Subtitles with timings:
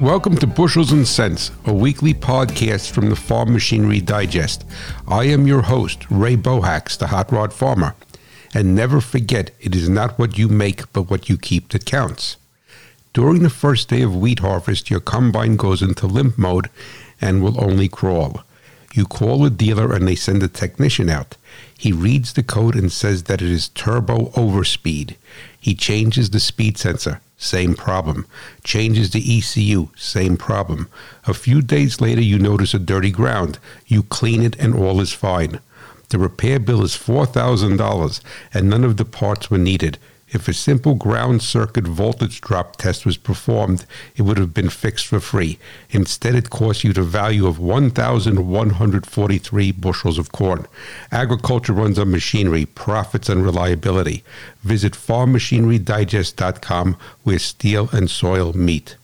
[0.00, 4.66] Welcome to Bushels and Cents, a weekly podcast from the Farm Machinery Digest.
[5.08, 7.94] I am your host, Ray Bohax, the Hot Rod Farmer.
[8.52, 12.36] And never forget, it is not what you make, but what you keep that counts.
[13.14, 16.68] During the first day of wheat harvest, your combine goes into limp mode
[17.18, 18.44] and will only crawl.
[18.92, 21.38] You call a dealer and they send a technician out.
[21.78, 25.16] He reads the code and says that it is turbo overspeed.
[25.58, 27.22] He changes the speed sensor.
[27.38, 28.26] Same problem.
[28.64, 29.88] Changes the ECU.
[29.96, 30.88] Same problem.
[31.26, 33.58] A few days later, you notice a dirty ground.
[33.86, 35.60] You clean it and all is fine.
[36.08, 38.20] The repair bill is $4,000
[38.54, 39.98] and none of the parts were needed.
[40.30, 45.06] If a simple ground circuit voltage drop test was performed, it would have been fixed
[45.06, 45.60] for free.
[45.90, 50.66] Instead, it cost you the value of 1,143 bushels of corn.
[51.12, 54.24] Agriculture runs on machinery, profits on reliability.
[54.64, 58.96] Visit farmmachinerydigest.com where steel and soil meet.